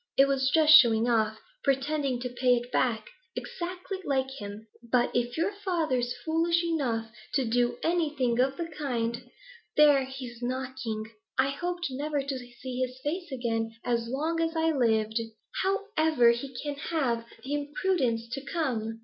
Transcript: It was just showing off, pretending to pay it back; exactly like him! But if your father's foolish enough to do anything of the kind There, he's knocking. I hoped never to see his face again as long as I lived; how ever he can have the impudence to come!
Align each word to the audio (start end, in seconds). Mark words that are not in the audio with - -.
It 0.17 0.27
was 0.27 0.49
just 0.49 0.73
showing 0.79 1.07
off, 1.07 1.37
pretending 1.63 2.19
to 2.21 2.29
pay 2.29 2.55
it 2.55 2.71
back; 2.71 3.11
exactly 3.35 3.99
like 4.03 4.31
him! 4.39 4.65
But 4.81 5.15
if 5.15 5.37
your 5.37 5.51
father's 5.53 6.15
foolish 6.25 6.63
enough 6.63 7.11
to 7.35 7.45
do 7.45 7.77
anything 7.83 8.39
of 8.39 8.57
the 8.57 8.65
kind 8.65 9.29
There, 9.77 10.05
he's 10.05 10.41
knocking. 10.41 11.05
I 11.37 11.49
hoped 11.49 11.85
never 11.91 12.23
to 12.23 12.37
see 12.39 12.79
his 12.81 12.99
face 13.03 13.31
again 13.31 13.75
as 13.85 14.07
long 14.07 14.41
as 14.41 14.55
I 14.55 14.71
lived; 14.71 15.21
how 15.61 15.81
ever 15.95 16.31
he 16.31 16.51
can 16.63 16.73
have 16.77 17.27
the 17.43 17.53
impudence 17.53 18.27
to 18.29 18.41
come! 18.43 18.99